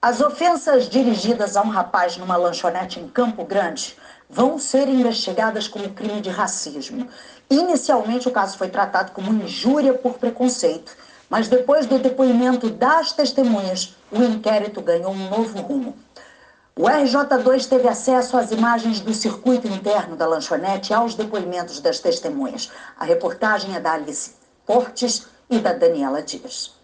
[0.00, 3.96] As ofensas dirigidas a um rapaz numa lanchonete em Campo Grande
[4.30, 7.08] vão ser investigadas como crime de racismo.
[7.50, 10.96] Inicialmente, o caso foi tratado como injúria por preconceito,
[11.28, 15.96] mas depois do depoimento das testemunhas, o inquérito ganhou um novo rumo.
[16.76, 21.98] O RJ2 teve acesso às imagens do circuito interno da lanchonete e aos depoimentos das
[21.98, 22.70] testemunhas.
[22.96, 26.77] A reportagem é da Alice Portes e da Daniela Dias.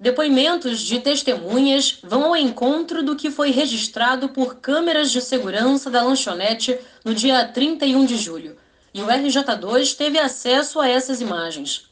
[0.00, 6.04] Depoimentos de testemunhas vão ao encontro do que foi registrado por câmeras de segurança da
[6.04, 8.56] lanchonete no dia 31 de julho.
[8.94, 11.90] E o RJ2 teve acesso a essas imagens.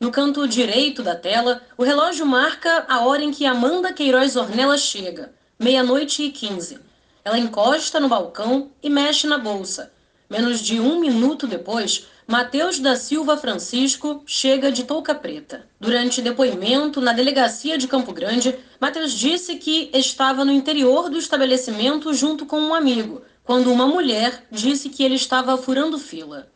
[0.00, 4.76] No canto direito da tela, o relógio marca a hora em que Amanda Queiroz Ornella
[4.76, 6.80] chega, meia-noite e quinze.
[7.24, 9.92] Ela encosta no balcão e mexe na bolsa.
[10.34, 15.64] Menos de um minuto depois, Matheus da Silva Francisco chega de touca preta.
[15.78, 22.12] Durante depoimento na delegacia de Campo Grande, Matheus disse que estava no interior do estabelecimento
[22.12, 26.48] junto com um amigo, quando uma mulher disse que ele estava furando fila.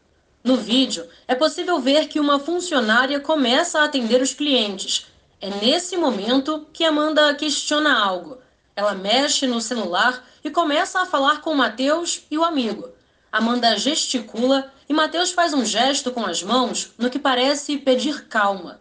[0.43, 5.07] No vídeo, é possível ver que uma funcionária começa a atender os clientes.
[5.41, 8.39] É nesse momento que Amanda questiona algo.
[8.75, 12.98] Ela mexe no celular e começa a falar com Matheus e o amigo.
[13.31, 18.81] Amanda gesticula e Mateus faz um gesto com as mãos no que parece pedir calma.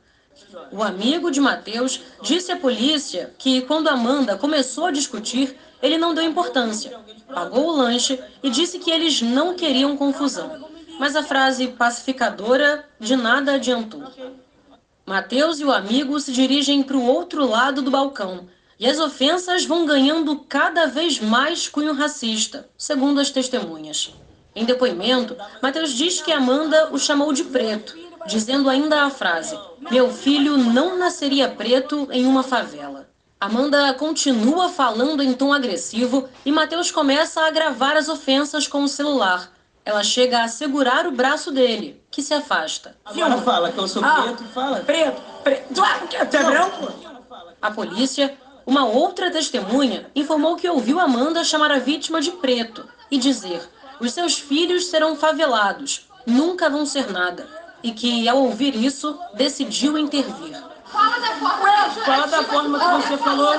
[0.72, 6.14] O amigo de Mateus disse à polícia que quando Amanda começou a discutir, ele não
[6.14, 6.98] deu importância.
[7.28, 10.70] Pagou o lanche e disse que eles não queriam confusão.
[10.98, 14.04] Mas a frase pacificadora de nada adiantou.
[15.06, 18.48] Mateus e o amigo se dirigem para o outro lado do balcão
[18.80, 24.14] e as ofensas vão ganhando cada vez mais cunho racista, segundo as testemunhas.
[24.58, 29.56] Em depoimento, Mateus diz que Amanda o chamou de preto, dizendo ainda a frase:
[29.92, 33.08] Meu filho não nasceria preto em uma favela.
[33.40, 38.88] Amanda continua falando em tom agressivo e Mateus começa a gravar as ofensas com o
[38.88, 39.52] celular.
[39.86, 42.98] Ela chega a segurar o braço dele, que se afasta.
[43.06, 44.80] Agora fala que eu sou ah, preto, fala.
[44.80, 45.74] Preto, preto.
[45.76, 46.92] Tu é branco?
[47.62, 53.20] A polícia, uma outra testemunha, informou que ouviu Amanda chamar a vítima de preto e
[53.20, 53.62] dizer
[54.00, 57.48] os seus filhos serão favelados, nunca vão ser nada.
[57.84, 60.58] E que, ao ouvir isso, decidiu intervir.
[60.86, 63.54] Fala da forma, Fala da forma que você falou.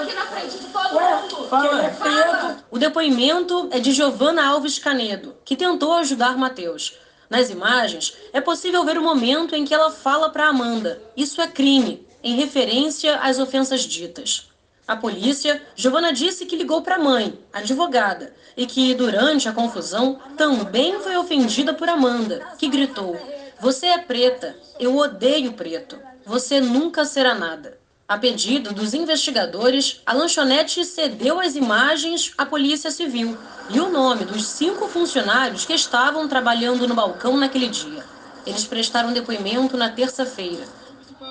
[1.48, 2.64] Fala.
[2.70, 6.94] O depoimento é de Giovana Alves Canedo, que tentou ajudar Mateus.
[7.30, 11.46] Nas imagens, é possível ver o momento em que ela fala para Amanda: Isso é
[11.46, 14.48] crime, em referência às ofensas ditas.
[14.88, 20.18] A polícia, Giovana disse que ligou para a mãe, advogada, e que durante a confusão
[20.34, 23.14] também foi ofendida por Amanda, que gritou:
[23.60, 27.78] Você é preta, eu odeio preto, você nunca será nada.
[28.08, 33.36] A pedido dos investigadores, a lanchonete cedeu as imagens à Polícia Civil
[33.68, 38.02] e o nome dos cinco funcionários que estavam trabalhando no balcão naquele dia.
[38.46, 40.77] Eles prestaram depoimento na terça-feira.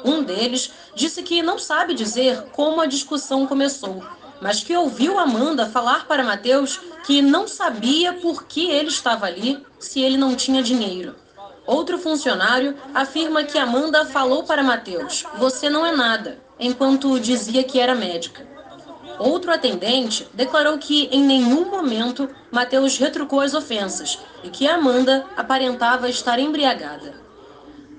[0.03, 4.03] Um deles disse que não sabe dizer como a discussão começou,
[4.41, 9.65] mas que ouviu Amanda falar para Mateus que não sabia por que ele estava ali
[9.79, 11.15] se ele não tinha dinheiro.
[11.65, 17.79] Outro funcionário afirma que Amanda falou para Mateus: Você não é nada, enquanto dizia que
[17.79, 18.47] era médica.
[19.19, 26.07] Outro atendente declarou que em nenhum momento Mateus retrucou as ofensas e que Amanda aparentava
[26.07, 27.26] estar embriagada.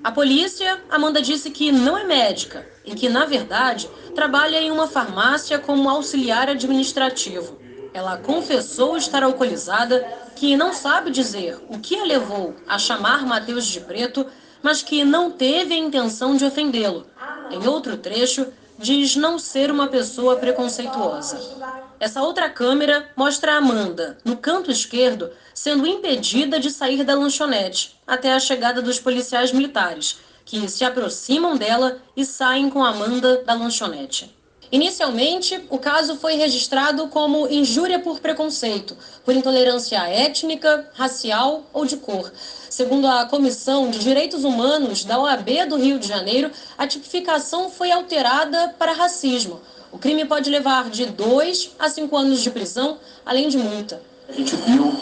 [0.02, 4.86] A polícia, Amanda disse que não é médica e que, na verdade, trabalha em uma
[4.86, 7.58] farmácia como auxiliar administrativo.
[7.92, 10.06] Ela confessou estar alcoolizada,
[10.36, 14.24] que não sabe dizer o que a levou a chamar Mateus de preto,
[14.62, 17.06] mas que não teve a intenção de ofendê-lo.
[17.50, 18.46] Em outro trecho,
[18.78, 21.87] diz não ser uma pessoa preconceituosa.
[22.00, 27.98] Essa outra câmera mostra a Amanda, no canto esquerdo, sendo impedida de sair da lanchonete
[28.06, 33.52] até a chegada dos policiais militares, que se aproximam dela e saem com Amanda da
[33.52, 34.32] lanchonete.
[34.70, 41.96] Inicialmente, o caso foi registrado como injúria por preconceito, por intolerância étnica, racial ou de
[41.96, 42.30] cor.
[42.68, 47.90] Segundo a Comissão de Direitos Humanos da OAB do Rio de Janeiro, a tipificação foi
[47.90, 49.60] alterada para racismo.
[49.90, 54.00] O crime pode levar de dois a cinco anos de prisão, além de multa.
[54.28, 54.94] A gente viu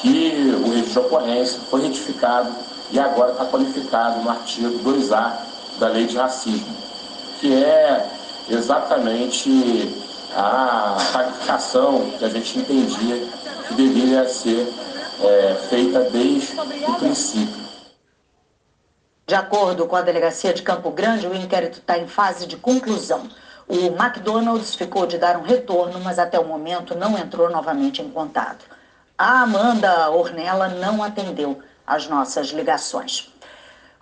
[0.00, 2.54] que o registro de ocorrência foi retificado
[2.90, 5.36] e agora está qualificado no artigo 2A
[5.78, 6.76] da Lei de Racismo,
[7.40, 8.08] que é
[8.48, 9.94] exatamente
[10.34, 13.26] a qualificação que a gente entendia
[13.66, 14.68] que deveria ser
[15.22, 16.54] é, feita desde
[16.86, 17.66] o princípio.
[19.26, 23.28] De acordo com a delegacia de Campo Grande, o inquérito está em fase de conclusão.
[23.68, 28.08] O McDonald's ficou de dar um retorno, mas até o momento não entrou novamente em
[28.08, 28.64] contato.
[29.18, 33.32] A Amanda Ornella não atendeu as nossas ligações.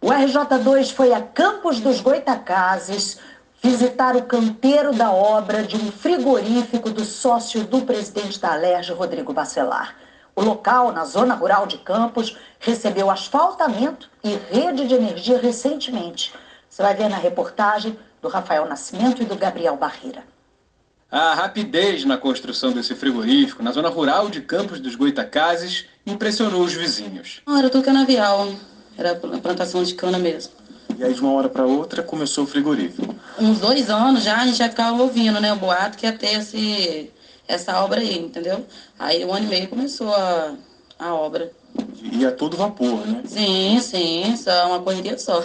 [0.03, 3.19] O RJ2 foi a Campos dos Goitacazes
[3.63, 9.33] visitar o canteiro da obra de um frigorífico do sócio do presidente da Alerj, Rodrigo
[9.33, 9.97] Bacelar.
[10.37, 16.35] O local, na zona rural de Campos, recebeu asfaltamento e rede de energia recentemente.
[16.69, 20.25] Você vai ver na reportagem do Rafael Nascimento e do Gabriel Barreira.
[21.11, 26.73] A rapidez na construção desse frigorífico na zona rural de Campos dos Goitacazes impressionou os
[26.73, 27.43] vizinhos.
[27.47, 28.49] Não, era tudo canavial,
[28.97, 30.55] era plantação de cana mesmo.
[30.99, 33.15] E aí, de uma hora para outra, começou o frigorífico.
[33.39, 36.39] Uns dois anos já a gente já ficava ouvindo, né, o boato que ia ter
[36.39, 37.11] esse,
[37.47, 38.65] essa obra aí, entendeu?
[38.99, 40.55] Aí, um ano e meio começou a,
[40.99, 41.53] a obra.
[42.01, 43.23] E a todo vapor, né?
[43.27, 45.45] Sim, sim, só uma correria só.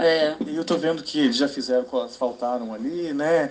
[0.00, 0.36] É.
[0.46, 3.50] E eu tô vendo que eles já fizeram, asfaltaram ali, né?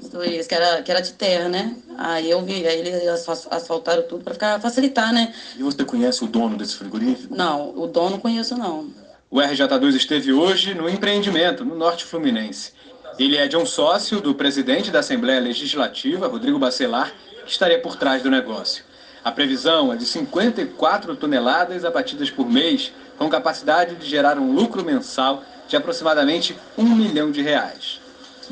[0.00, 1.76] Isso, isso, que era, que era de terra, né?
[1.98, 5.34] Aí eu vi, aí eles asfaltaram tudo para ficar facilitar, né?
[5.56, 7.34] E você conhece o dono desse frigorífico?
[7.34, 8.90] Não, o dono não conheço não.
[9.30, 12.72] O RJ2 esteve hoje no empreendimento, no Norte Fluminense.
[13.18, 17.12] Ele é de um sócio do presidente da Assembleia Legislativa, Rodrigo Bacelar,
[17.44, 18.84] que estaria por trás do negócio.
[19.24, 24.84] A previsão é de 54 toneladas abatidas por mês, com capacidade de gerar um lucro
[24.84, 28.00] mensal de aproximadamente um milhão de reais.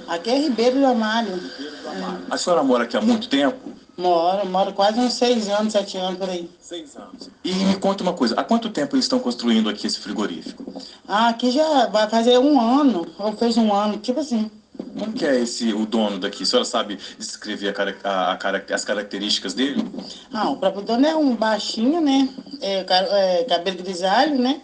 [0.07, 1.33] Aqui é Ribeiro do Amário.
[2.31, 3.59] A senhora mora aqui há muito tempo?
[3.97, 6.49] Moro, moro quase uns seis anos, sete anos por aí.
[6.61, 7.29] Seis anos.
[7.45, 10.81] E me conta uma coisa, há quanto tempo eles estão construindo aqui esse frigorífico?
[11.07, 14.51] Ah, aqui já vai fazer um ano, ou fez um ano, tipo assim.
[14.99, 16.43] Como que é esse, o dono daqui?
[16.43, 19.85] A senhora sabe descrever a, a, a, as características dele?
[20.33, 22.29] Ah, o próprio dono é um baixinho, né?
[22.61, 24.61] É, é, cabelo grisalho, né?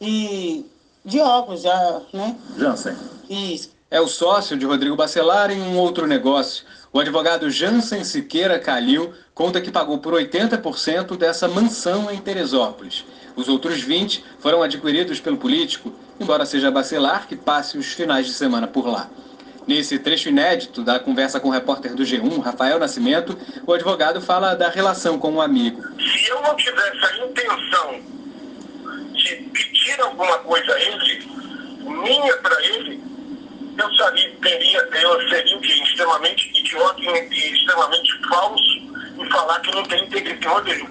[0.00, 0.64] E
[1.04, 2.36] de óculos, já, né?
[2.56, 2.94] Jansen.
[3.28, 3.70] Isso.
[3.90, 6.64] É o sócio de Rodrigo Bacelar em um outro negócio.
[6.92, 13.04] O advogado Jansen Siqueira Calil conta que pagou por 80% dessa mansão em Teresópolis.
[13.34, 18.32] Os outros 20 foram adquiridos pelo político, embora seja Bacelar que passe os finais de
[18.32, 19.08] semana por lá.
[19.68, 24.54] Nesse trecho inédito da conversa com o repórter do G1, Rafael Nascimento, o advogado fala
[24.54, 25.82] da relação com um amigo.
[26.00, 28.00] Se eu não tivesse a intenção
[29.12, 31.22] de pedir alguma coisa a ele,
[31.82, 32.98] minha para ele,
[33.76, 35.82] eu sabia, teria, eu seria o quê?
[35.84, 38.78] extremamente idiota e extremamente falso
[39.18, 40.88] em falar que não tem integridade.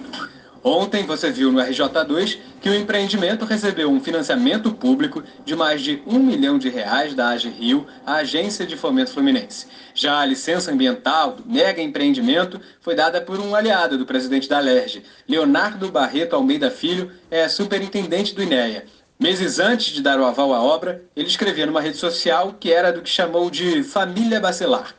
[0.63, 6.01] Ontem você viu no RJ2 que o empreendimento recebeu um financiamento público de mais de
[6.05, 9.67] um milhão de reais da AGE Rio, a Agência de Fomento Fluminense.
[9.93, 14.59] Já a licença ambiental do mega empreendimento foi dada por um aliado do presidente da
[14.59, 15.03] LERJ.
[15.27, 18.85] Leonardo Barreto Almeida Filho é superintendente do INEA.
[19.19, 22.91] Meses antes de dar o aval à obra, ele escrevia numa rede social que era
[22.91, 24.96] do que chamou de família Bacelar.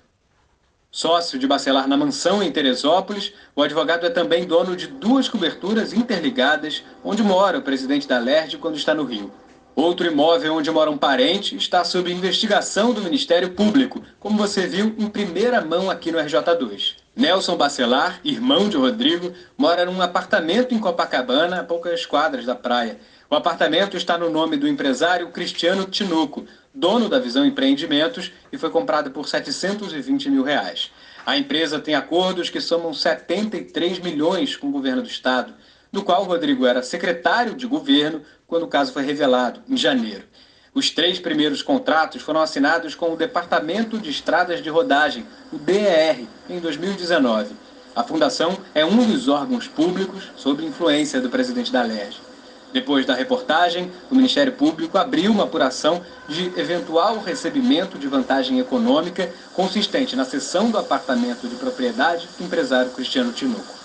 [0.91, 5.93] Sócio de Bacelar na mansão em Teresópolis, o advogado é também dono de duas coberturas
[5.93, 9.31] interligadas onde mora o presidente da LERD quando está no Rio.
[9.77, 14.95] Outro imóvel onde mora um parente está sob investigação do Ministério Público, como você viu
[14.99, 16.95] em primeira mão aqui no RJ2.
[17.15, 22.99] Nelson Bacelar, irmão de Rodrigo, mora num apartamento em Copacabana, a poucas quadras da praia.
[23.31, 28.71] O apartamento está no nome do empresário Cristiano Tinuco, dono da Visão Empreendimentos, e foi
[28.71, 30.91] comprado por 720 mil reais.
[31.27, 35.53] A empresa tem acordos que somam 73 milhões com o governo do estado,
[35.93, 40.25] do qual Rodrigo era secretário de governo quando o caso foi revelado, em janeiro.
[40.73, 46.25] Os três primeiros contratos foram assinados com o Departamento de Estradas de Rodagem, o DER,
[46.49, 47.55] em 2019.
[47.95, 52.29] A fundação é um dos órgãos públicos sob influência do presidente da LERJ.
[52.73, 59.33] Depois da reportagem, o Ministério Público abriu uma apuração de eventual recebimento de vantagem econômica
[59.55, 63.79] consistente na cessão do apartamento de propriedade do empresário Cristiano Tinoco.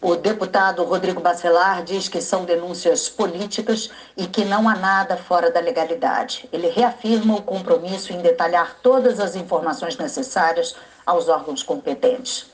[0.00, 5.48] O deputado Rodrigo Bacelar diz que são denúncias políticas e que não há nada fora
[5.48, 6.48] da legalidade.
[6.52, 10.74] Ele reafirma o compromisso em detalhar todas as informações necessárias
[11.06, 12.46] aos órgãos competentes.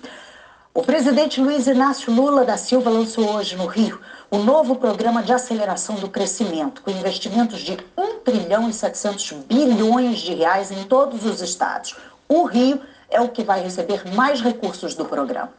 [0.74, 3.98] O presidente Luiz Inácio Lula da Silva lançou hoje no Rio
[4.30, 10.18] o novo programa de aceleração do crescimento, com investimentos de 1 trilhão e 700 bilhões
[10.18, 11.96] de reais em todos os estados.
[12.28, 15.50] O Rio é o que vai receber mais recursos do programa.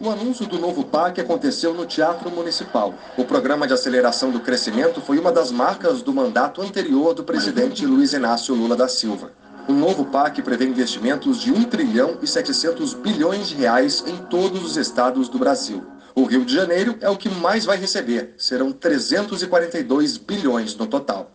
[0.00, 2.94] O anúncio do novo PAC aconteceu no Teatro Municipal.
[3.18, 7.84] O programa de aceleração do crescimento foi uma das marcas do mandato anterior do presidente
[7.84, 9.30] Luiz Inácio Lula da Silva.
[9.68, 14.64] O novo PAC prevê investimentos de 1 trilhão e 700 bilhões de reais em todos
[14.64, 15.84] os estados do Brasil.
[16.20, 21.30] O Rio de Janeiro é o que mais vai receber, serão 342 bilhões no total.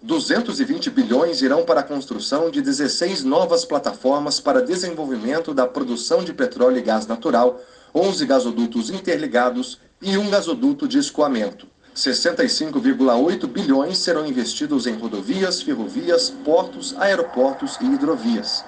[0.00, 6.32] 220 bilhões irão para a construção de 16 novas plataformas para desenvolvimento da produção de
[6.32, 7.60] petróleo e gás natural,
[7.94, 11.66] 11 gasodutos interligados e um gasoduto de escoamento.
[11.94, 18.64] 65,8 bilhões serão investidos em rodovias, ferrovias, portos, aeroportos e hidrovias.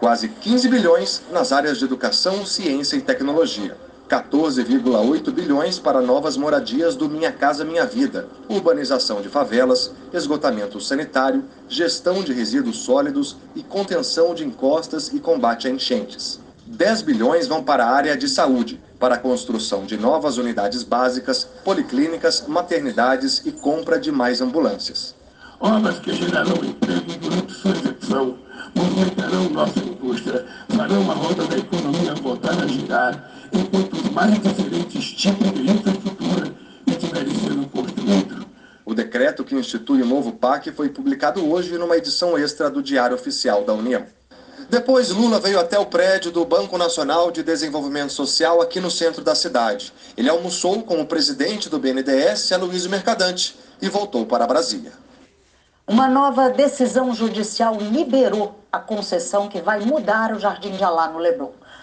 [0.00, 3.91] Quase 15 bilhões nas áreas de educação, ciência e tecnologia.
[4.08, 11.44] 14,8 bilhões para novas moradias do Minha Casa Minha Vida, urbanização de favelas, esgotamento sanitário,
[11.68, 16.40] gestão de resíduos sólidos e contenção de encostas e combate a enchentes.
[16.66, 21.44] 10 bilhões vão para a área de saúde, para a construção de novas unidades básicas,
[21.64, 25.14] policlínicas, maternidades e compra de mais ambulâncias.
[25.58, 28.38] Obras que gerarão emprego durante sua execução,
[28.74, 35.12] movimentarão nossa indústria, farão a roda da economia voltar a girar, enquanto os mais diferentes
[35.12, 36.54] tipos de infraestrutura
[36.86, 38.46] estiverem sendo construídos.
[38.84, 43.14] O decreto que institui o novo PAC foi publicado hoje numa edição extra do Diário
[43.14, 44.04] Oficial da União.
[44.68, 49.22] Depois, Lula veio até o prédio do Banco Nacional de Desenvolvimento Social aqui no centro
[49.22, 49.92] da cidade.
[50.16, 54.92] Ele almoçou com o presidente do BNDES, Aloysio Mercadante, e voltou para Brasília.
[55.86, 61.18] Uma nova decisão judicial liberou a concessão que vai mudar o Jardim de Alá no
[61.18, 61.50] Leblon.